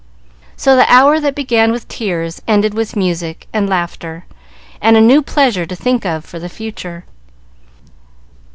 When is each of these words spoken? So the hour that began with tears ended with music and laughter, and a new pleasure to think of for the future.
So 0.57 0.75
the 0.75 0.91
hour 0.91 1.19
that 1.19 1.35
began 1.35 1.71
with 1.71 1.87
tears 1.87 2.41
ended 2.47 2.73
with 2.73 2.95
music 2.95 3.45
and 3.53 3.69
laughter, 3.69 4.25
and 4.81 4.97
a 4.97 4.99
new 4.99 5.21
pleasure 5.21 5.67
to 5.67 5.75
think 5.75 6.07
of 6.07 6.25
for 6.25 6.39
the 6.39 6.49
future. 6.49 7.05